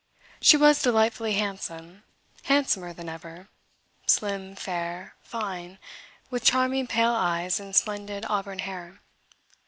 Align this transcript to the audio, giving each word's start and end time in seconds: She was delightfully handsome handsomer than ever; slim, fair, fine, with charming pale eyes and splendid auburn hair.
She 0.41 0.57
was 0.57 0.81
delightfully 0.81 1.33
handsome 1.33 2.01
handsomer 2.45 2.91
than 2.91 3.07
ever; 3.07 3.49
slim, 4.07 4.55
fair, 4.55 5.13
fine, 5.21 5.77
with 6.31 6.43
charming 6.43 6.87
pale 6.87 7.11
eyes 7.13 7.59
and 7.59 7.75
splendid 7.75 8.25
auburn 8.27 8.57
hair. 8.65 8.99